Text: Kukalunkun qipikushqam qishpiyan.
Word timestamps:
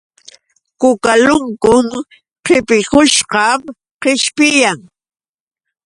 Kukalunkun 0.79 1.87
qipikushqam 2.45 3.61
qishpiyan. 4.01 4.79